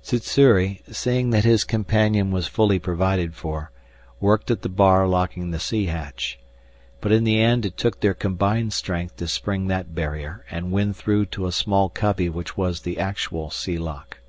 Sssuri, 0.00 0.80
seeing 0.90 1.28
that 1.32 1.44
his 1.44 1.64
companion 1.64 2.30
was 2.30 2.46
fully 2.46 2.78
provided 2.78 3.34
for, 3.34 3.70
worked 4.20 4.50
at 4.50 4.62
the 4.62 4.70
bar 4.70 5.06
locking 5.06 5.50
the 5.50 5.60
sea 5.60 5.84
hatch. 5.84 6.38
But 7.02 7.12
in 7.12 7.24
the 7.24 7.38
end 7.38 7.66
it 7.66 7.76
took 7.76 8.00
their 8.00 8.14
combined 8.14 8.72
strength 8.72 9.16
to 9.18 9.28
spring 9.28 9.66
that 9.66 9.94
barrier 9.94 10.46
and 10.50 10.72
win 10.72 10.94
through 10.94 11.26
to 11.36 11.46
a 11.46 11.52
small 11.52 11.90
cubby 11.90 12.30
which 12.30 12.56
was 12.56 12.80
the 12.80 12.98
actual 12.98 13.50
sea 13.50 13.76
lock. 13.76 14.20